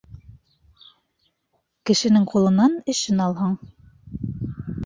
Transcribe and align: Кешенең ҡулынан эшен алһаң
Кешенең 1.91 2.25
ҡулынан 2.33 2.75
эшен 2.95 3.25
алһаң 3.27 3.55